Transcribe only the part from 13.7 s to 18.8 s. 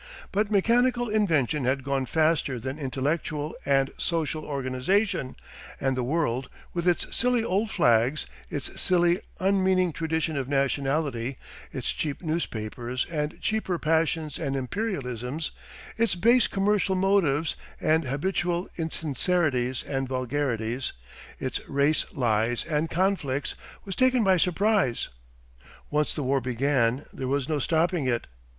passions and imperialisms, its base commercial motives and habitual